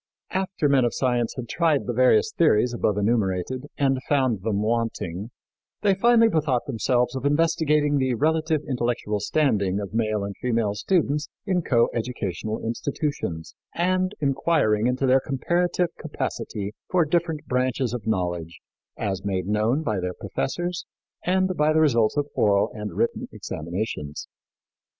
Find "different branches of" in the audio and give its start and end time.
17.05-18.07